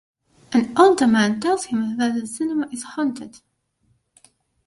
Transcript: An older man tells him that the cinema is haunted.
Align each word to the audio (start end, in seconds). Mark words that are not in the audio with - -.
An 0.51 0.73
older 0.79 1.05
man 1.05 1.39
tells 1.39 1.65
him 1.65 1.95
that 1.99 2.15
the 2.15 2.25
cinema 2.25 2.67
is 2.71 2.81
haunted. 2.81 3.39